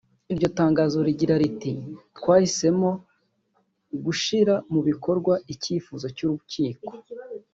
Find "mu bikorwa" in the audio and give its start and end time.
4.73-5.33